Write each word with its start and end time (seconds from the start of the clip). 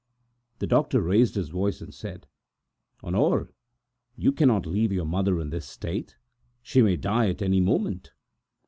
The 0.57 0.65
doctor 0.65 0.99
raised 0.99 1.35
his 1.35 1.49
voice 1.49 1.79
and 1.79 1.93
said: 1.93 2.25
"Honore, 3.03 3.53
you 4.15 4.31
cannot 4.31 4.65
leave 4.65 4.91
your 4.91 5.05
mother 5.05 5.39
in 5.39 5.51
this 5.51 5.67
state; 5.67 6.17
she 6.63 6.81
may 6.81 6.97
die 6.97 7.29
at 7.29 7.43
any 7.43 7.61
moment." 7.61 8.11